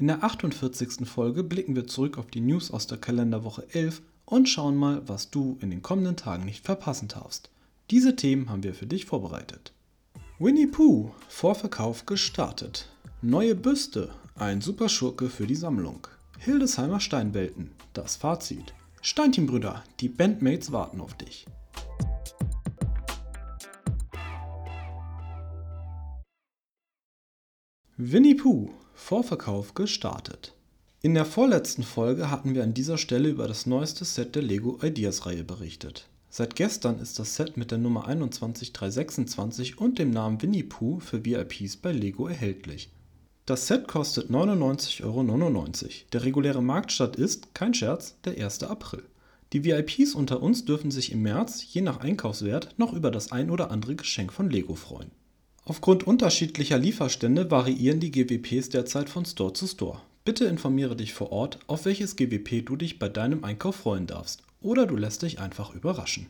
In 0.00 0.06
der 0.06 0.22
48. 0.22 1.08
Folge 1.08 1.42
blicken 1.42 1.74
wir 1.74 1.88
zurück 1.88 2.18
auf 2.18 2.28
die 2.28 2.40
News 2.40 2.70
aus 2.70 2.86
der 2.86 2.98
Kalenderwoche 2.98 3.66
11 3.72 4.00
und 4.26 4.48
schauen 4.48 4.76
mal, 4.76 5.02
was 5.08 5.30
du 5.30 5.58
in 5.60 5.70
den 5.70 5.82
kommenden 5.82 6.14
Tagen 6.14 6.44
nicht 6.44 6.64
verpassen 6.64 7.08
darfst. 7.08 7.50
Diese 7.90 8.14
Themen 8.14 8.48
haben 8.48 8.62
wir 8.62 8.74
für 8.74 8.86
dich 8.86 9.06
vorbereitet. 9.06 9.72
Winnie 10.38 10.68
Pooh, 10.68 11.10
Vorverkauf 11.28 12.06
gestartet. 12.06 12.88
Neue 13.22 13.56
Büste, 13.56 14.10
ein 14.36 14.60
super 14.60 14.88
Schurke 14.88 15.28
für 15.28 15.48
die 15.48 15.56
Sammlung. 15.56 16.06
Hildesheimer 16.38 17.00
Steinwelten, 17.00 17.72
das 17.92 18.14
Fazit. 18.14 18.74
Steinchenbrüder, 19.02 19.82
die 19.98 20.08
Bandmates 20.08 20.70
warten 20.70 21.00
auf 21.00 21.14
dich. 21.14 21.44
Winnie 28.00 28.36
Pooh, 28.36 28.70
Vorverkauf 28.94 29.74
gestartet. 29.74 30.54
In 31.02 31.14
der 31.14 31.24
vorletzten 31.24 31.82
Folge 31.82 32.30
hatten 32.30 32.54
wir 32.54 32.62
an 32.62 32.72
dieser 32.72 32.96
Stelle 32.96 33.28
über 33.28 33.48
das 33.48 33.66
neueste 33.66 34.04
Set 34.04 34.36
der 34.36 34.42
Lego 34.42 34.78
Ideas 34.84 35.26
Reihe 35.26 35.42
berichtet. 35.42 36.06
Seit 36.30 36.54
gestern 36.54 37.00
ist 37.00 37.18
das 37.18 37.34
Set 37.34 37.56
mit 37.56 37.72
der 37.72 37.78
Nummer 37.78 38.06
21326 38.06 39.78
und 39.78 39.98
dem 39.98 40.10
Namen 40.10 40.40
Winnie 40.40 40.62
Pooh 40.62 41.00
für 41.00 41.24
VIPs 41.24 41.78
bei 41.78 41.90
Lego 41.90 42.28
erhältlich. 42.28 42.88
Das 43.46 43.66
Set 43.66 43.88
kostet 43.88 44.30
99,99 44.30 45.02
Euro. 45.02 45.98
Der 46.12 46.22
reguläre 46.22 46.62
Marktstart 46.62 47.16
ist, 47.16 47.52
kein 47.52 47.74
Scherz, 47.74 48.14
der 48.24 48.40
1. 48.40 48.62
April. 48.62 49.02
Die 49.52 49.64
VIPs 49.64 50.14
unter 50.14 50.40
uns 50.40 50.64
dürfen 50.64 50.92
sich 50.92 51.10
im 51.10 51.22
März, 51.22 51.64
je 51.72 51.80
nach 51.80 51.98
Einkaufswert, 51.98 52.78
noch 52.78 52.92
über 52.92 53.10
das 53.10 53.32
ein 53.32 53.50
oder 53.50 53.72
andere 53.72 53.96
Geschenk 53.96 54.32
von 54.32 54.50
Lego 54.50 54.76
freuen. 54.76 55.10
Aufgrund 55.68 56.06
unterschiedlicher 56.06 56.78
Lieferstände 56.78 57.50
variieren 57.50 58.00
die 58.00 58.10
GWPs 58.10 58.70
derzeit 58.70 59.10
von 59.10 59.26
Store 59.26 59.52
zu 59.52 59.66
Store. 59.66 60.00
Bitte 60.24 60.46
informiere 60.46 60.96
dich 60.96 61.12
vor 61.12 61.30
Ort, 61.30 61.58
auf 61.66 61.84
welches 61.84 62.16
GWP 62.16 62.64
du 62.64 62.76
dich 62.76 62.98
bei 62.98 63.10
deinem 63.10 63.44
Einkauf 63.44 63.76
freuen 63.76 64.06
darfst, 64.06 64.42
oder 64.62 64.86
du 64.86 64.96
lässt 64.96 65.20
dich 65.20 65.40
einfach 65.40 65.74
überraschen. 65.74 66.28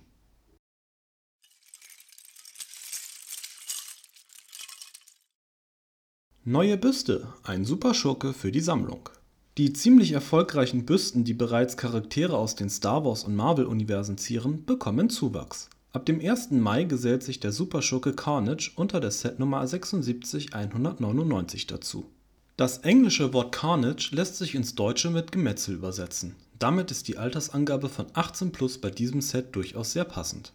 Neue 6.42 6.76
Büste, 6.76 7.32
ein 7.44 7.64
super 7.64 7.94
Schurke 7.94 8.32
für 8.32 8.50
die 8.50 8.58
Sammlung. 8.58 9.08
Die 9.56 9.72
ziemlich 9.72 10.10
erfolgreichen 10.10 10.84
Büsten, 10.84 11.22
die 11.22 11.34
bereits 11.34 11.76
Charaktere 11.76 12.36
aus 12.36 12.56
den 12.56 12.70
Star 12.70 13.04
Wars 13.04 13.22
und 13.22 13.36
Marvel-Universen 13.36 14.18
zieren, 14.18 14.64
bekommen 14.64 15.10
Zuwachs. 15.10 15.70
Ab 15.90 16.04
dem 16.04 16.20
1. 16.20 16.50
Mai 16.50 16.84
gesellt 16.84 17.22
sich 17.22 17.40
der 17.40 17.50
Superschurke 17.50 18.12
Carnage 18.12 18.72
unter 18.76 19.00
der 19.00 19.10
Setnummer 19.10 19.66
76199 19.66 21.66
dazu. 21.66 22.10
Das 22.58 22.78
englische 22.78 23.32
Wort 23.32 23.52
Carnage 23.52 24.10
lässt 24.12 24.36
sich 24.36 24.54
ins 24.54 24.74
Deutsche 24.74 25.08
mit 25.08 25.32
Gemetzel 25.32 25.76
übersetzen. 25.76 26.36
Damit 26.58 26.90
ist 26.90 27.08
die 27.08 27.16
Altersangabe 27.16 27.88
von 27.88 28.04
18 28.12 28.52
plus 28.52 28.76
bei 28.76 28.90
diesem 28.90 29.22
Set 29.22 29.56
durchaus 29.56 29.92
sehr 29.92 30.04
passend. 30.04 30.52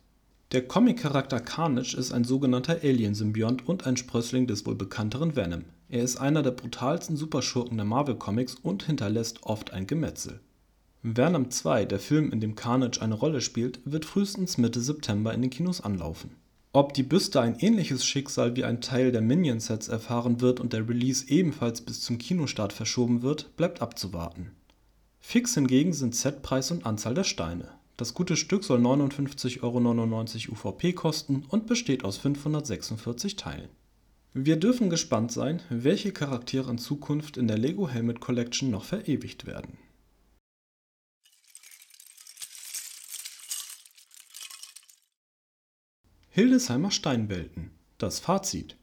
Der 0.51 0.67
Comic-Charakter 0.67 1.39
Carnage 1.39 1.97
ist 1.97 2.11
ein 2.11 2.25
sogenannter 2.25 2.81
Alien-Symbiont 2.83 3.67
und 3.67 3.87
ein 3.87 3.97
Sprössling 3.97 4.45
des 4.45 4.67
wohl 4.67 4.75
bekannteren 4.75 5.35
Venom. 5.35 5.63
Er 5.89 6.03
ist 6.03 6.17
einer 6.17 6.43
der 6.43 6.51
brutalsten 6.51 7.17
Superschurken 7.17 7.77
der 7.77 7.87
Marvel-Comics 7.87 8.57
und 8.61 8.83
hinterlässt 8.83 9.41
oft 9.41 9.73
ein 9.73 9.87
Gemetzel 9.87 10.41
Venom 11.05 11.51
2, 11.51 11.83
der 11.83 11.99
Film, 11.99 12.31
in 12.31 12.39
dem 12.39 12.55
Carnage 12.55 13.01
eine 13.01 13.15
Rolle 13.15 13.41
spielt, 13.41 13.81
wird 13.83 14.05
frühestens 14.05 14.57
Mitte 14.57 14.79
September 14.79 15.33
in 15.33 15.41
den 15.41 15.49
Kinos 15.51 15.81
anlaufen. 15.81 16.31
Ob 16.71 16.93
die 16.93 17.03
Büste 17.03 17.41
ein 17.41 17.59
ähnliches 17.59 18.05
Schicksal 18.05 18.55
wie 18.55 18.63
ein 18.63 18.79
Teil 18.79 19.11
der 19.11 19.19
Minion-Sets 19.19 19.89
erfahren 19.89 20.39
wird 20.39 20.61
und 20.61 20.71
der 20.71 20.87
Release 20.87 21.27
ebenfalls 21.27 21.81
bis 21.81 21.99
zum 21.99 22.19
Kinostart 22.19 22.71
verschoben 22.71 23.21
wird, 23.21 23.57
bleibt 23.57 23.81
abzuwarten. 23.81 24.51
Fix 25.19 25.55
hingegen 25.55 25.91
sind 25.91 26.15
Setpreis 26.15 26.71
und 26.71 26.85
Anzahl 26.85 27.15
der 27.15 27.25
Steine. 27.25 27.67
Das 27.97 28.13
gute 28.13 28.37
Stück 28.37 28.63
soll 28.63 28.79
59,99 28.79 29.61
Euro 29.61 30.69
UVP 30.69 30.93
kosten 30.93 31.43
und 31.49 31.67
besteht 31.67 32.05
aus 32.05 32.15
546 32.15 33.35
Teilen. 33.35 33.69
Wir 34.33 34.55
dürfen 34.55 34.89
gespannt 34.89 35.33
sein, 35.33 35.61
welche 35.69 36.13
Charaktere 36.13 36.71
in 36.71 36.77
Zukunft 36.77 37.35
in 37.35 37.49
der 37.49 37.57
Lego 37.57 37.89
Helmet 37.89 38.21
Collection 38.21 38.71
noch 38.71 38.85
verewigt 38.85 39.45
werden 39.45 39.77
Hildesheimer 46.35 46.89
Steinwelten. 46.89 47.69
Das 47.99 48.17
Fazit. 48.17 48.75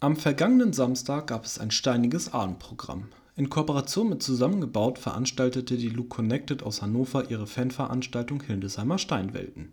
Am 0.00 0.14
vergangenen 0.14 0.74
Samstag 0.74 1.28
gab 1.28 1.46
es 1.46 1.58
ein 1.58 1.70
steiniges 1.70 2.34
Abendprogramm. 2.34 3.08
In 3.34 3.48
Kooperation 3.48 4.10
mit 4.10 4.22
Zusammengebaut 4.22 4.98
veranstaltete 4.98 5.78
die 5.78 5.88
Look 5.88 6.10
Connected 6.10 6.62
aus 6.62 6.82
Hannover 6.82 7.30
ihre 7.30 7.46
Fanveranstaltung 7.46 8.42
Hildesheimer 8.42 8.98
Steinwelten. 8.98 9.72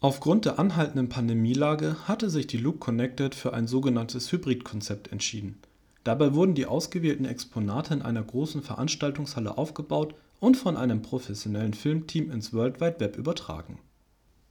Aufgrund 0.00 0.44
der 0.44 0.60
anhaltenden 0.60 1.08
Pandemielage 1.08 1.96
hatte 2.06 2.30
sich 2.30 2.46
die 2.46 2.58
Look 2.58 2.78
Connected 2.78 3.34
für 3.34 3.54
ein 3.54 3.66
sogenanntes 3.66 4.30
Hybridkonzept 4.30 5.10
entschieden. 5.10 5.58
Dabei 6.04 6.32
wurden 6.32 6.54
die 6.54 6.66
ausgewählten 6.66 7.24
Exponate 7.24 7.92
in 7.94 8.02
einer 8.02 8.22
großen 8.22 8.62
Veranstaltungshalle 8.62 9.58
aufgebaut 9.58 10.14
und 10.38 10.56
von 10.56 10.76
einem 10.76 11.02
professionellen 11.02 11.74
Filmteam 11.74 12.30
ins 12.30 12.52
World 12.52 12.80
Wide 12.80 13.00
Web 13.00 13.16
übertragen 13.16 13.80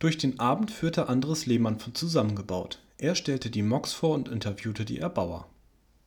durch 0.02 0.18
den 0.18 0.40
Abend 0.40 0.72
führte 0.72 1.10
Andres 1.10 1.46
Lehmann 1.46 1.80
von 1.80 1.94
Zusammengebaut. 1.94 2.80
Er 2.98 3.14
stellte 3.14 3.52
die 3.52 3.62
Mocks 3.62 3.94
vor 3.94 4.16
und 4.16 4.30
interviewte 4.30 4.84
die 4.84 4.98
Erbauer. 4.98 5.48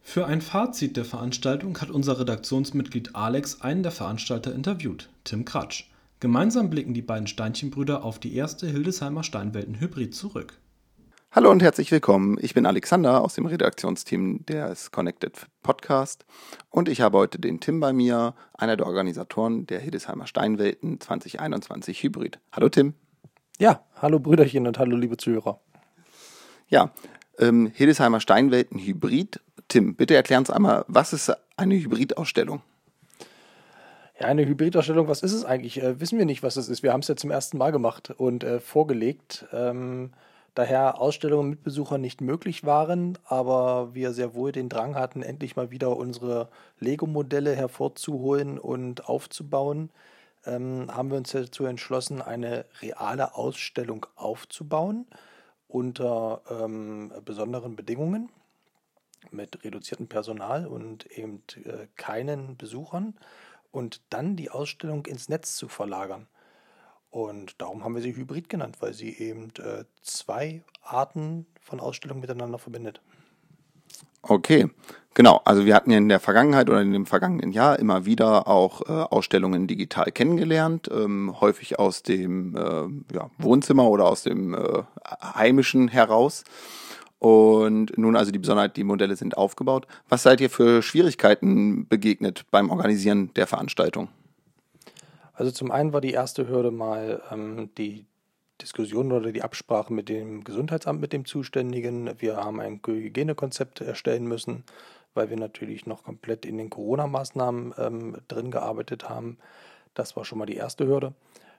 Für 0.01 0.27
ein 0.27 0.41
Fazit 0.41 0.97
der 0.97 1.05
Veranstaltung 1.05 1.81
hat 1.81 1.91
unser 1.91 2.19
Redaktionsmitglied 2.19 3.15
Alex 3.15 3.61
einen 3.61 3.85
der 3.85 3.93
Veranstalter 3.93 4.53
interviewt, 4.53 5.09
Tim 5.23 5.45
Kratsch. 5.45 5.89
Gemeinsam 6.19 6.71
blicken 6.71 6.93
die 6.93 7.03
beiden 7.03 7.29
Steinchenbrüder 7.29 8.05
auf 8.05 8.19
die 8.19 8.35
erste 8.35 8.67
Hildesheimer 8.67 9.23
Steinwelten-Hybrid 9.23 10.13
zurück. 10.13 10.59
Hallo 11.31 11.51
und 11.51 11.63
herzlich 11.63 11.91
willkommen. 11.93 12.37
Ich 12.41 12.55
bin 12.55 12.67
Alexander 12.67 13.23
aus 13.23 13.35
dem 13.35 13.47
Redaktionsteam 13.47 14.45
des 14.47 14.91
Connected 14.91 15.47
Podcast 15.63 16.25
und 16.71 16.89
ich 16.89 17.01
habe 17.01 17.19
heute 17.19 17.39
den 17.39 17.61
Tim 17.61 17.79
bei 17.79 17.93
mir, 17.93 18.35
einer 18.55 18.77
der 18.77 18.87
Organisatoren 18.87 19.67
der 19.67 19.79
Hildesheimer 19.79 20.27
Steinwelten 20.27 21.01
2021 21.01 22.03
Hybrid. 22.03 22.41
Hallo 22.53 22.69
Tim. 22.69 22.95
Ja, 23.61 23.85
hallo 24.03 24.19
Brüderchen 24.19 24.67
und 24.67 24.81
hallo 24.81 24.97
liebe 24.97 25.17
Zuhörer. 25.17 25.61
Ja, 26.69 26.91
ähm, 27.39 27.71
Hildesheimer 27.73 28.19
Steinwelten 28.19 28.81
Hybrid. 28.81 29.41
Tim, 29.69 29.95
bitte 29.95 30.17
erklären 30.17 30.41
uns 30.41 30.51
einmal, 30.51 30.85
was 30.89 31.13
ist 31.13 31.33
eine 31.57 31.77
Hybridausstellung? 31.77 32.63
Ja, 34.19 34.27
eine 34.27 34.45
Hybridausstellung, 34.45 35.07
was 35.07 35.23
ist 35.23 35.33
es 35.33 35.45
eigentlich? 35.45 35.81
Äh, 35.81 36.01
wissen 36.01 36.19
wir 36.19 36.25
nicht, 36.25 36.43
was 36.43 36.57
es 36.57 36.69
ist. 36.69 36.83
Wir 36.83 36.93
haben 36.93 37.01
es 37.01 37.09
ja 37.09 37.15
zum 37.15 37.31
ersten 37.31 37.57
Mal 37.57 37.71
gemacht 37.71 38.11
und 38.11 38.43
äh, 38.43 38.59
vorgelegt. 38.59 39.47
Ähm, 39.53 40.13
daher 40.57 41.01
Ausstellungen 41.01 41.51
mit 41.51 41.63
Besuchern 41.63 42.01
nicht 42.01 42.21
möglich 42.21 42.65
waren, 42.65 43.19
aber 43.25 43.95
wir 43.95 44.13
sehr 44.15 44.35
wohl 44.35 44.51
den 44.51 44.69
Drang 44.69 44.97
hatten, 44.97 45.23
endlich 45.23 45.55
mal 45.55 45.71
wieder 45.71 45.97
unsere 45.97 46.49
Lego-Modelle 46.81 47.55
hervorzuholen 47.55 48.59
und 48.59 49.09
aufzubauen 49.09 49.91
ähm, 50.47 50.87
haben 50.95 51.11
wir 51.11 51.19
uns 51.19 51.33
dazu 51.33 51.65
entschlossen, 51.65 52.23
eine 52.23 52.67
reale 52.81 53.35
Ausstellung 53.35 54.07
aufzubauen 54.17 55.07
unter 55.69 56.43
ähm, 56.51 57.13
besonderen 57.25 57.77
Bedingungen 57.77 58.31
mit 59.31 59.65
reduziertem 59.65 60.07
Personal 60.07 60.67
und 60.67 61.07
eben 61.07 61.43
äh, 61.65 61.87
keinen 61.97 62.57
Besuchern 62.57 63.15
und 63.71 64.01
dann 64.11 64.37
die 64.37 64.51
Ausstellung 64.51 65.07
ins 65.07 65.29
Netz 65.29 65.57
zu 65.57 65.69
verlagern. 65.69 66.29
Und 67.11 67.61
darum 67.61 67.85
haben 67.85 67.95
wir 67.95 68.03
sie 68.03 68.17
Hybrid 68.17 68.49
genannt, 68.49 68.77
weil 68.81 68.93
sie 68.93 69.17
eben 69.17 69.53
äh, 69.59 69.85
zwei 70.03 70.63
Arten 70.83 71.47
von 71.61 71.81
Ausstellungen 71.81 72.21
miteinander 72.21 72.59
verbindet. 72.59 73.01
Okay, 74.23 74.69
genau. 75.13 75.41
Also 75.45 75.67
wir 75.67 75.75
hatten 75.75 75.91
ja 75.91 75.99
in 75.99 76.09
der 76.09 76.21
Vergangenheit 76.21 76.71
oder 76.71 76.81
in 76.81 76.93
dem 76.93 77.07
vergangenen 77.07 77.53
Jahr 77.53 77.79
immer 77.79 78.07
wieder 78.07 78.49
auch 78.49 78.83
äh, 78.83 78.93
Ausstellungen 78.93 79.67
digital 79.67 80.11
kennengelernt, 80.13 80.89
ähm, 80.93 81.41
häufig 81.41 81.79
aus 81.79 82.03
dem 82.03 82.57
äh, 82.57 83.15
ja, 83.15 83.31
Wohnzimmer 83.39 83.89
oder 83.89 84.07
aus 84.07 84.23
dem 84.23 84.55
äh, 84.55 84.83
heimischen 85.23 85.89
heraus. 85.89 86.45
Und 87.19 87.97
nun 87.97 88.17
also 88.17 88.33
die 88.33 88.39
Besonderheit, 88.39 88.77
die 88.77 88.85
Modelle 88.85 89.17
sind 89.17 89.37
aufgebaut. 89.37 89.87
Was 90.09 90.23
seid 90.23 90.41
ihr 90.41 90.51
für 90.51 90.83
Schwierigkeiten 90.83 91.89
begegnet 91.89 92.45
beim 92.51 92.71
Organisieren 92.71 93.33
der 93.35 93.47
Veranstaltung? 93.47 94.09
Also 95.33 95.51
zum 95.51 95.71
einen 95.71 95.93
war 95.93 96.01
die 96.01 96.13
erste 96.13 96.49
Hürde 96.49 96.71
mal 96.71 97.23
ähm, 97.31 97.71
die 97.77 98.07
Diskussion 98.65 99.13
oder 99.13 99.31
die 99.31 99.43
Absprache 99.43 99.93
mit 99.93 100.09
dem 100.09 100.43
Gesundheitsamt, 100.43 100.99
mit 100.99 101.13
dem 101.13 101.27
Zuständigen. 101.27 102.11
Wir 102.19 102.37
haben 102.37 102.61
ein 102.61 102.81
Hygienekonzept 102.85 103.83
erstellen 103.83 104.27
müssen, 104.27 104.65
weil 105.13 105.29
wir 105.29 105.37
natürlich 105.37 105.85
noch 105.85 106.03
komplett 106.03 106.47
in 106.47 106.57
den 106.57 106.71
Corona-Maßnahmen 106.71 107.75
ähm, 107.77 108.17
drin 108.27 108.51
gearbeitet 108.51 109.07
haben. 109.11 109.37
Das 109.93 110.17
war 110.17 110.25
schon 110.25 110.39
mal 110.39 110.47
die 110.47 110.57
erste 110.57 110.87
Hürde. 110.87 111.13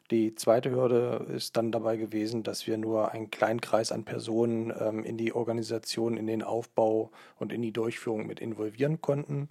Die 0.10 0.34
zweite 0.34 0.72
Hürde 0.72 1.28
ist 1.30 1.56
dann 1.58 1.72
dabei 1.72 1.98
gewesen, 1.98 2.42
dass 2.42 2.66
wir 2.66 2.80
nur 2.80 3.12
einen 3.12 3.30
kleinen 3.30 3.62
Kreis 3.62 3.92
an 3.92 4.04
Personen 4.04 4.74
ähm, 4.80 5.04
in 5.04 5.18
die 5.18 5.34
Organisation, 5.34 6.18
in 6.18 6.26
den 6.26 6.42
Aufbau 6.42 7.12
und 7.38 7.54
in 7.54 7.62
die 7.62 7.72
Durchführung 7.72 8.26
mit 8.26 8.40
involvieren 8.40 9.00
konnten. 9.00 9.50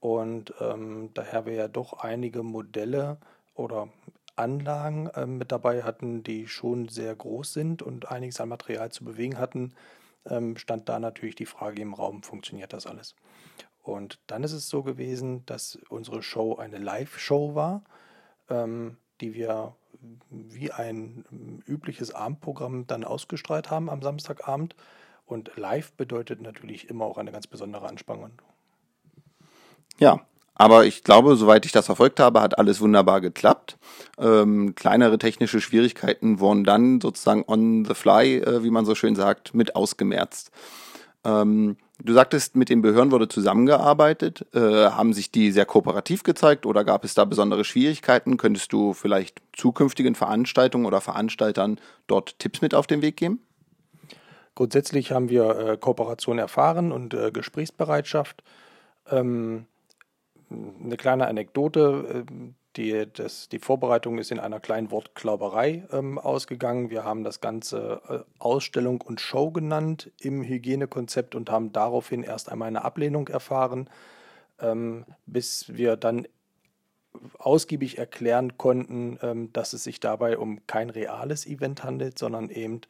Und 0.00 0.52
ähm, 0.60 1.10
daher 1.14 1.46
wir 1.46 1.54
ja 1.54 1.68
doch 1.68 1.92
einige 1.92 2.42
Modelle 2.42 3.18
oder 3.54 3.88
Anlagen 4.38 5.08
äh, 5.08 5.26
mit 5.26 5.52
dabei 5.52 5.82
hatten, 5.82 6.22
die 6.22 6.46
schon 6.46 6.88
sehr 6.88 7.14
groß 7.14 7.52
sind 7.52 7.82
und 7.82 8.10
einiges 8.10 8.40
an 8.40 8.48
Material 8.48 8.90
zu 8.90 9.04
bewegen 9.04 9.38
hatten, 9.38 9.74
ähm, 10.26 10.56
stand 10.56 10.88
da 10.88 10.98
natürlich 10.98 11.34
die 11.34 11.46
Frage 11.46 11.82
im 11.82 11.94
Raum, 11.94 12.22
funktioniert 12.22 12.72
das 12.72 12.86
alles? 12.86 13.14
Und 13.82 14.20
dann 14.26 14.44
ist 14.44 14.52
es 14.52 14.68
so 14.68 14.82
gewesen, 14.82 15.46
dass 15.46 15.78
unsere 15.88 16.22
Show 16.22 16.56
eine 16.56 16.78
Live-Show 16.78 17.54
war, 17.54 17.84
ähm, 18.50 18.98
die 19.20 19.34
wir 19.34 19.74
wie 20.30 20.70
ein 20.70 21.62
übliches 21.66 22.14
Abendprogramm 22.14 22.86
dann 22.86 23.04
ausgestrahlt 23.04 23.70
haben 23.70 23.90
am 23.90 24.02
Samstagabend. 24.02 24.76
Und 25.26 25.56
live 25.56 25.92
bedeutet 25.92 26.40
natürlich 26.40 26.88
immer 26.88 27.04
auch 27.04 27.18
eine 27.18 27.32
ganz 27.32 27.46
besondere 27.46 27.88
Anspannung. 27.88 28.30
Ja, 29.98 30.24
aber 30.58 30.86
ich 30.86 31.04
glaube, 31.04 31.36
soweit 31.36 31.64
ich 31.64 31.72
das 31.72 31.86
verfolgt 31.86 32.18
habe, 32.18 32.40
hat 32.40 32.58
alles 32.58 32.80
wunderbar 32.80 33.20
geklappt. 33.20 33.78
Ähm, 34.18 34.74
kleinere 34.74 35.16
technische 35.16 35.60
Schwierigkeiten 35.60 36.40
wurden 36.40 36.64
dann 36.64 37.00
sozusagen 37.00 37.44
on 37.46 37.84
the 37.84 37.94
fly, 37.94 38.38
äh, 38.38 38.64
wie 38.64 38.70
man 38.70 38.84
so 38.84 38.96
schön 38.96 39.14
sagt, 39.14 39.54
mit 39.54 39.76
ausgemerzt. 39.76 40.50
Ähm, 41.24 41.76
du 42.02 42.12
sagtest, 42.12 42.56
mit 42.56 42.70
den 42.70 42.82
Behörden 42.82 43.12
wurde 43.12 43.28
zusammengearbeitet. 43.28 44.46
Äh, 44.52 44.90
haben 44.90 45.12
sich 45.12 45.30
die 45.30 45.52
sehr 45.52 45.64
kooperativ 45.64 46.24
gezeigt 46.24 46.66
oder 46.66 46.84
gab 46.84 47.04
es 47.04 47.14
da 47.14 47.24
besondere 47.24 47.64
Schwierigkeiten? 47.64 48.36
Könntest 48.36 48.72
du 48.72 48.94
vielleicht 48.94 49.40
zukünftigen 49.56 50.16
Veranstaltungen 50.16 50.86
oder 50.86 51.00
Veranstaltern 51.00 51.78
dort 52.08 52.36
Tipps 52.40 52.62
mit 52.62 52.74
auf 52.74 52.88
den 52.88 53.00
Weg 53.00 53.16
geben? 53.16 53.40
Grundsätzlich 54.56 55.12
haben 55.12 55.28
wir 55.28 55.56
äh, 55.56 55.76
Kooperation 55.76 56.40
erfahren 56.40 56.90
und 56.90 57.14
äh, 57.14 57.30
Gesprächsbereitschaft. 57.30 58.42
Ähm, 59.08 59.66
eine 60.50 60.96
kleine 60.96 61.26
Anekdote. 61.26 62.24
Ähm, 62.30 62.54
die, 62.76 63.06
das, 63.12 63.48
die 63.48 63.58
Vorbereitung 63.58 64.18
ist 64.18 64.30
in 64.30 64.38
einer 64.38 64.60
kleinen 64.60 64.90
Wortklauberei 64.90 65.86
ähm, 65.90 66.18
ausgegangen. 66.18 66.90
Wir 66.90 67.04
haben 67.04 67.24
das 67.24 67.40
Ganze 67.40 68.00
äh, 68.08 68.18
Ausstellung 68.38 69.00
und 69.00 69.20
Show 69.20 69.50
genannt 69.50 70.12
im 70.20 70.42
Hygienekonzept 70.42 71.34
und 71.34 71.50
haben 71.50 71.72
daraufhin 71.72 72.22
erst 72.22 72.50
einmal 72.50 72.68
eine 72.68 72.84
Ablehnung 72.84 73.28
erfahren, 73.28 73.90
ähm, 74.60 75.06
bis 75.26 75.76
wir 75.76 75.96
dann 75.96 76.28
ausgiebig 77.38 77.98
erklären 77.98 78.56
konnten, 78.58 79.18
ähm, 79.22 79.52
dass 79.52 79.72
es 79.72 79.82
sich 79.82 79.98
dabei 79.98 80.38
um 80.38 80.64
kein 80.66 80.90
reales 80.90 81.46
Event 81.46 81.82
handelt, 81.82 82.18
sondern 82.18 82.48
eben 82.48 82.82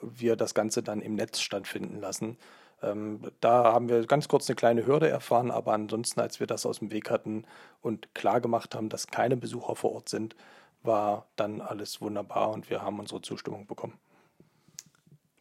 wir 0.00 0.36
das 0.36 0.54
Ganze 0.54 0.82
dann 0.82 1.00
im 1.00 1.14
Netz 1.14 1.40
stattfinden 1.40 2.00
lassen. 2.00 2.36
Ähm, 2.82 3.20
da 3.40 3.72
haben 3.72 3.88
wir 3.88 4.06
ganz 4.06 4.28
kurz 4.28 4.48
eine 4.48 4.56
kleine 4.56 4.86
Hürde 4.86 5.08
erfahren, 5.08 5.50
aber 5.50 5.72
ansonsten, 5.72 6.20
als 6.20 6.40
wir 6.40 6.46
das 6.46 6.66
aus 6.66 6.80
dem 6.80 6.90
Weg 6.90 7.10
hatten 7.10 7.44
und 7.80 8.14
klar 8.14 8.40
gemacht 8.40 8.74
haben, 8.74 8.88
dass 8.88 9.06
keine 9.06 9.36
Besucher 9.36 9.76
vor 9.76 9.92
Ort 9.92 10.08
sind, 10.08 10.34
war 10.82 11.26
dann 11.36 11.60
alles 11.60 12.00
wunderbar 12.00 12.50
und 12.50 12.70
wir 12.70 12.82
haben 12.82 12.98
unsere 12.98 13.22
Zustimmung 13.22 13.66
bekommen. 13.66 13.94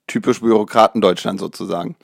Typisch 0.08 0.42
Bürokraten 0.42 1.02
Deutschland 1.02 1.40
sozusagen. 1.40 1.96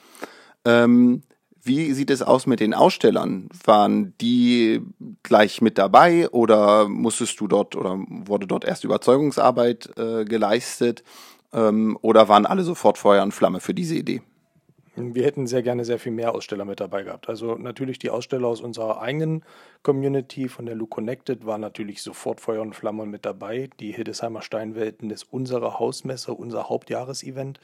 Ähm, 0.64 1.22
wie 1.62 1.92
sieht 1.92 2.10
es 2.10 2.22
aus 2.22 2.46
mit 2.46 2.60
den 2.60 2.74
Ausstellern? 2.74 3.48
Waren 3.64 4.14
die 4.20 4.80
gleich 5.22 5.60
mit 5.60 5.76
dabei 5.76 6.28
oder 6.30 6.88
musstest 6.88 7.38
du 7.40 7.46
dort 7.46 7.76
oder 7.76 7.98
wurde 8.08 8.46
dort 8.46 8.64
erst 8.64 8.84
Überzeugungsarbeit 8.84 9.90
äh, 9.98 10.24
geleistet? 10.24 11.04
Ähm, 11.52 11.98
oder 12.00 12.28
waren 12.28 12.46
alle 12.46 12.62
sofort 12.62 12.98
Feuer 12.98 13.22
und 13.22 13.32
Flamme 13.32 13.60
für 13.60 13.74
diese 13.74 13.96
Idee? 13.96 14.22
Wir 15.00 15.24
hätten 15.24 15.46
sehr 15.46 15.62
gerne 15.62 15.84
sehr 15.84 15.98
viel 15.98 16.12
mehr 16.12 16.34
Aussteller 16.34 16.64
mit 16.64 16.80
dabei 16.80 17.02
gehabt. 17.02 17.28
Also 17.28 17.54
natürlich 17.54 17.98
die 17.98 18.10
Aussteller 18.10 18.48
aus 18.48 18.60
unserer 18.60 19.00
eigenen 19.00 19.44
Community 19.82 20.48
von 20.48 20.66
der 20.66 20.74
Lu 20.74 20.86
Connected 20.86 21.46
waren 21.46 21.60
natürlich 21.60 22.02
sofort 22.02 22.40
Feuer 22.40 22.62
und 22.62 22.74
Flamme 22.74 23.06
mit 23.06 23.24
dabei. 23.24 23.70
Die 23.80 23.92
Hildesheimer 23.92 24.42
Steinwelten 24.42 25.10
ist 25.10 25.24
unsere 25.30 25.78
Hausmesse, 25.78 26.34
unser 26.34 26.68
Hauptjahresevent. 26.68 27.60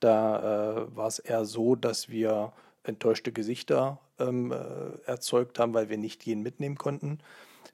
Da 0.00 0.82
äh, 0.86 0.96
war 0.96 1.06
es 1.06 1.18
eher 1.18 1.44
so, 1.44 1.74
dass 1.74 2.08
wir 2.08 2.52
enttäuschte 2.82 3.32
Gesichter 3.32 3.98
ähm, 4.18 4.52
äh, 4.52 4.56
erzeugt 5.06 5.58
haben, 5.58 5.74
weil 5.74 5.88
wir 5.88 5.98
nicht 5.98 6.24
jeden 6.24 6.42
mitnehmen 6.42 6.76
konnten. 6.76 7.18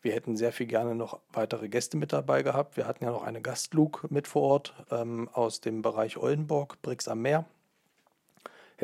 Wir 0.02 0.12
hätten 0.12 0.36
sehr 0.36 0.52
viel 0.52 0.66
gerne 0.66 0.94
noch 0.94 1.18
weitere 1.32 1.68
Gäste 1.68 1.96
mit 1.96 2.12
dabei 2.12 2.42
gehabt. 2.42 2.76
Wir 2.76 2.86
hatten 2.86 3.04
ja 3.04 3.10
noch 3.10 3.24
eine 3.24 3.40
Gastlug 3.40 4.06
mit 4.10 4.28
vor 4.28 4.42
Ort 4.42 4.74
ähm, 4.90 5.28
aus 5.32 5.60
dem 5.60 5.82
Bereich 5.82 6.16
Oldenburg, 6.16 6.80
Brix 6.82 7.08
am 7.08 7.22
Meer 7.22 7.46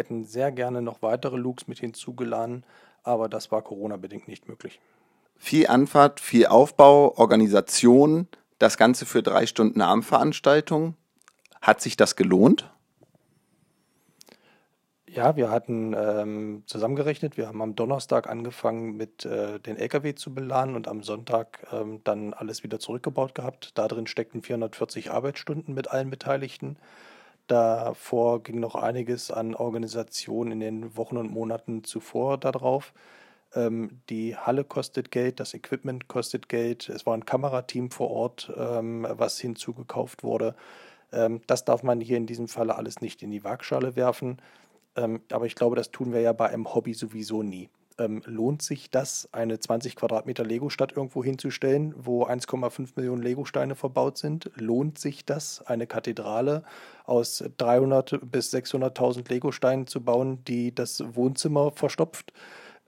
hätten 0.01 0.25
sehr 0.25 0.51
gerne 0.51 0.83
noch 0.83 1.03
weitere 1.03 1.37
Looks 1.37 1.69
mit 1.69 1.79
hinzugeladen, 1.79 2.65
aber 3.05 3.29
das 3.29 3.53
war 3.53 3.63
Corona-bedingt 3.63 4.27
nicht 4.27 4.49
möglich. 4.49 4.81
Viel 5.37 5.69
Anfahrt, 5.69 6.21
viel 6.21 6.47
Aufbau, 6.47 7.17
Organisation, 7.17 8.27
das 8.59 8.77
Ganze 8.77 9.07
für 9.07 9.23
drei 9.23 9.47
Stunden 9.47 9.81
Abendveranstaltung. 9.81 10.97
Hat 11.63 11.81
sich 11.81 11.97
das 11.97 12.17
gelohnt? 12.17 12.71
Ja, 15.13 15.35
wir 15.35 15.51
hatten 15.51 15.93
ähm, 15.99 16.63
zusammengerechnet. 16.67 17.37
Wir 17.37 17.49
haben 17.49 17.61
am 17.63 17.75
Donnerstag 17.75 18.29
angefangen 18.29 18.97
mit 18.97 19.25
äh, 19.25 19.59
den 19.59 19.77
LKW 19.77 20.15
zu 20.15 20.33
beladen 20.33 20.77
und 20.77 20.87
am 20.87 21.03
Sonntag 21.03 21.67
ähm, 21.73 22.01
dann 22.05 22.33
alles 22.33 22.63
wieder 22.63 22.79
zurückgebaut 22.79 23.35
gehabt. 23.35 23.73
Da 23.77 23.89
drin 23.89 24.07
steckten 24.07 24.43
440 24.43 25.11
Arbeitsstunden 25.11 25.75
mit 25.75 25.91
allen 25.91 26.11
Beteiligten. 26.11 26.77
Davor 27.51 28.45
ging 28.45 28.61
noch 28.61 28.77
einiges 28.77 29.33
an 29.33 29.57
Organisation 29.57 30.53
in 30.53 30.61
den 30.61 30.97
Wochen 30.97 31.17
und 31.17 31.33
Monaten 31.33 31.83
zuvor 31.83 32.39
darauf. 32.39 32.95
Ähm, 33.57 34.03
die 34.09 34.37
Halle 34.37 34.63
kostet 34.63 35.11
Geld, 35.11 35.41
das 35.41 35.53
Equipment 35.53 36.07
kostet 36.07 36.49
Geld. 36.49 36.89
Es 36.89 37.07
war 37.07 37.15
ein 37.15 37.25
Kamerateam 37.25 37.91
vor 37.91 38.13
Ort, 38.13 38.53
ähm, 38.57 39.05
was 39.11 39.41
hinzugekauft 39.41 40.23
wurde. 40.23 40.55
Ähm, 41.13 41.41
das 41.49 41.65
darf 41.65 41.83
man 41.83 42.01
hier 42.01 42.19
in 42.19 42.27
diesem 42.27 42.47
Falle 42.47 42.77
alles 42.77 43.01
nicht 43.01 43.21
in 43.21 43.33
die 43.33 43.43
Waagschale 43.43 43.97
werfen. 43.97 44.41
Ähm, 44.95 45.23
aber 45.33 45.47
ich 45.47 45.57
glaube, 45.57 45.75
das 45.75 45.91
tun 45.91 46.13
wir 46.13 46.21
ja 46.21 46.33
bei 46.33 46.51
einem 46.51 46.73
Hobby 46.73 46.95
sowieso 46.95 47.43
nie 47.43 47.69
ähm, 48.01 48.23
lohnt 48.25 48.63
sich 48.63 48.91
das, 48.91 49.29
eine 49.33 49.61
20 49.61 49.95
Quadratmeter 49.95 50.45
Lego-Stadt 50.45 50.93
irgendwo 50.93 51.23
hinzustellen, 51.23 51.95
wo 51.97 52.25
1,5 52.25 52.93
Millionen 52.97 53.23
Lego-Steine 53.23 53.77
verbaut 53.77 54.19
sind? 54.19 54.51
Lohnt 54.57 54.99
sich 54.99 55.25
das, 55.25 55.65
eine 55.67 55.87
Kathedrale 55.87 56.65
aus 57.05 57.45
300 57.59 58.21
bis 58.23 58.53
600.000 58.53 59.29
Lego-Steinen 59.29 59.87
zu 59.87 60.03
bauen, 60.03 60.43
die 60.47 60.75
das 60.75 61.05
Wohnzimmer 61.15 61.73
verstopft? 61.73 62.33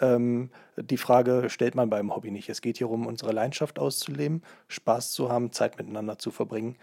Ähm, 0.00 0.50
die 0.76 0.97
Frage 0.97 1.49
stellt 1.49 1.75
man 1.75 1.90
beim 1.90 2.14
Hobby 2.14 2.31
nicht. 2.31 2.49
Es 2.49 2.62
geht 2.62 2.78
hier 2.78 2.90
um 2.90 3.07
unsere 3.07 3.33
Leidenschaft 3.33 3.78
auszuleben, 3.78 4.42
Spaß 4.69 5.12
zu 5.12 5.31
haben, 5.31 5.52
Zeit 5.52 5.78
miteinander 5.78 6.19
zu 6.19 6.31
verbringen. 6.31 6.76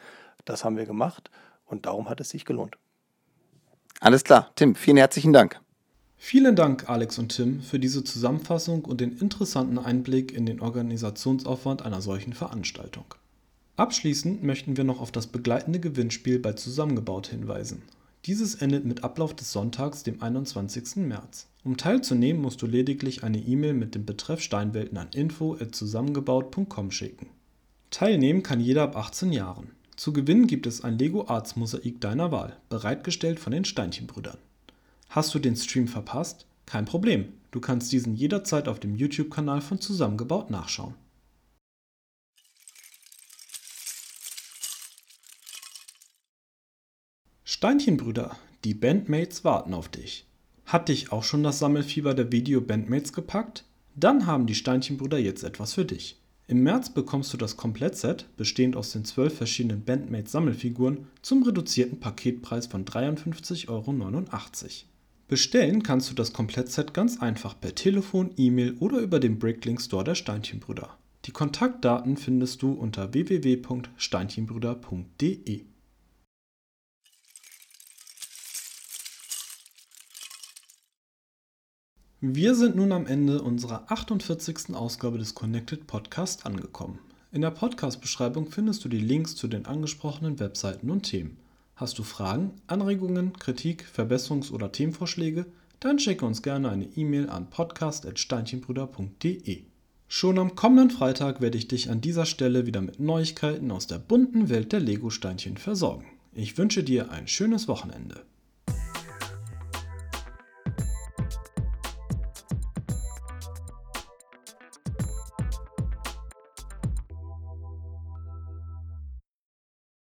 Das 0.46 0.64
haben 0.64 0.78
wir 0.78 0.86
gemacht 0.86 1.32
und 1.66 1.86
darum 1.86 2.10
hat 2.10 2.22
es 2.22 2.30
sich 2.30 2.46
gelohnt. 2.46 2.78
Alles 4.00 4.24
klar. 4.24 4.52
Tim, 4.56 4.76
vielen 4.76 4.98
herzlichen 4.98 5.34
Dank. 5.34 5.60
Vielen 6.22 6.58
Dank, 6.58 6.90
Alex 6.90 7.18
und 7.18 7.30
Tim, 7.30 7.62
für 7.62 7.80
diese 7.80 8.04
Zusammenfassung 8.04 8.84
und 8.84 9.00
den 9.00 9.18
interessanten 9.18 9.80
Einblick 9.80 10.34
in 10.34 10.46
den 10.46 10.60
Organisationsaufwand 10.60 11.82
einer 11.82 12.02
solchen 12.02 12.34
Veranstaltung. 12.34 13.06
Abschließend 13.78 14.44
möchten 14.44 14.76
wir 14.76 14.84
noch 14.84 15.00
auf 15.00 15.14
das 15.14 15.28
begleitende 15.28 15.80
Gewinnspiel 15.80 16.38
bei 16.38 16.52
Zusammengebaut 16.54 17.28
hinweisen. 17.28 17.84
Dieses 18.26 18.56
endet 18.56 18.84
mit 18.84 19.06
Ablauf 19.06 19.34
des 19.34 19.54
Sonntags, 19.54 20.04
dem 20.04 20.22
21. 20.22 20.98
März. 20.98 21.48
Um 21.64 21.78
teilzunehmen, 21.78 22.42
musst 22.42 22.62
du 22.62 22.68
lediglich 22.68 23.24
eine 23.24 23.40
E-Mail 23.40 23.74
mit 23.74 23.96
dem 23.96 24.06
Betreff 24.06 24.42
Steinwelten 24.42 24.98
an 24.98 25.08
info@zusammengebaut.com 25.14 26.92
schicken. 26.92 27.28
Teilnehmen 27.92 28.44
kann 28.44 28.60
jeder 28.60 28.84
ab 28.84 28.98
18 28.98 29.32
Jahren. 29.32 29.72
Zu 29.96 30.12
gewinnen 30.12 30.48
gibt 30.48 30.68
es 30.68 30.84
ein 30.84 31.00
Lego 31.00 31.28
Arts 31.28 31.56
Mosaik 31.56 32.02
deiner 32.02 32.32
Wahl, 32.32 32.58
bereitgestellt 32.68 33.40
von 33.40 33.54
den 33.54 33.64
Steinchenbrüdern. 33.64 34.38
Hast 35.10 35.34
du 35.34 35.40
den 35.40 35.56
Stream 35.56 35.88
verpasst? 35.88 36.46
Kein 36.68 36.86
Problem, 36.86 37.34
du 37.50 37.60
kannst 37.60 37.92
diesen 37.92 38.16
jederzeit 38.16 38.68
auf 38.68 38.80
dem 38.80 38.96
YouTube-Kanal 38.96 39.60
von 39.60 39.82
Zusammengebaut 39.82 40.52
nachschauen. 40.52 40.94
Steinchenbrüder, 47.44 48.38
die 48.64 48.76
Bandmates 48.76 49.44
warten 49.44 49.74
auf 49.74 49.90
dich. 49.90 50.28
Hat 50.66 50.90
dich 50.90 51.12
auch 51.12 51.24
schon 51.24 51.42
das 51.42 51.58
Sammelfieber 51.58 52.14
der 52.14 52.32
Video-Bandmates 52.32 53.12
gepackt? 53.12 53.66
Dann 53.96 54.28
haben 54.28 54.46
die 54.46 54.54
Steinchenbrüder 54.54 55.18
jetzt 55.18 55.44
etwas 55.44 55.74
für 55.74 55.86
dich. 55.86 56.22
Im 56.46 56.62
März 56.62 56.92
bekommst 56.92 57.34
du 57.34 57.38
das 57.38 57.58
Komplettset, 57.58 58.28
bestehend 58.38 58.76
aus 58.76 58.92
den 58.92 59.06
zwölf 59.06 59.36
verschiedenen 59.36 59.84
Bandmate-Sammelfiguren, 59.84 61.08
zum 61.24 61.42
reduzierten 61.42 62.00
Paketpreis 62.00 62.68
von 62.68 62.86
53,89 62.86 63.70
Euro. 63.70 63.92
Bestellen 65.30 65.82
kannst 65.84 66.10
du 66.10 66.16
das 66.16 66.34
Komplettset 66.34 66.94
ganz 66.96 67.22
einfach 67.22 67.62
per 67.62 67.76
Telefon, 67.76 68.32
E-Mail 68.36 68.76
oder 68.80 68.98
über 68.98 69.20
den 69.20 69.38
Bricklink 69.38 69.80
Store 69.80 70.04
der 70.04 70.16
Steinchenbrüder. 70.16 70.98
Die 71.26 71.32
Kontaktdaten 71.32 72.18
findest 72.18 72.64
du 72.64 72.72
unter 72.72 73.14
www.steinchenbrüder.de. 73.14 75.66
Wir 82.22 82.56
sind 82.56 82.76
nun 82.76 82.92
am 82.92 83.06
Ende 83.06 83.44
unserer 83.44 83.92
48. 83.92 84.74
Ausgabe 84.74 85.20
des 85.20 85.36
Connected 85.36 85.86
Podcast 85.86 86.48
angekommen. 86.48 86.98
In 87.32 87.42
der 87.42 87.52
Podcast-Beschreibung 87.52 88.50
findest 88.50 88.84
du 88.84 88.90
die 88.90 88.98
Links 88.98 89.36
zu 89.36 89.48
den 89.48 89.68
angesprochenen 89.68 90.40
Webseiten 90.40 90.90
und 90.90 91.04
Themen. 91.04 91.38
Hast 91.80 91.98
du 91.98 92.04
Fragen, 92.04 92.52
Anregungen, 92.68 93.34
Kritik, 93.40 93.86
Verbesserungs- 93.96 94.52
oder 94.52 94.74
Themenvorschläge? 94.74 95.46
Dann 95.80 95.98
schicke 95.98 96.26
uns 96.26 96.42
gerne 96.42 96.70
eine 96.70 96.84
E-Mail 96.84 97.30
an 97.30 97.50
podcast.steinchenbrüder.de. 97.50 99.64
Schon 100.10 100.40
am 100.40 100.56
kommenden 100.56 100.90
Freitag 100.90 101.40
werde 101.40 101.58
ich 101.58 101.70
dich 101.70 101.90
an 101.90 102.02
dieser 102.02 102.26
Stelle 102.26 102.66
wieder 102.66 102.82
mit 102.82 103.00
Neuigkeiten 103.00 103.72
aus 103.72 103.88
der 103.88 104.00
bunten 104.00 104.50
Welt 104.50 104.74
der 104.74 104.82
Lego-Steinchen 104.82 105.56
versorgen. 105.56 106.04
Ich 106.34 106.58
wünsche 106.58 106.84
dir 106.84 107.12
ein 107.12 107.30
schönes 107.30 107.70
Wochenende. 107.70 108.26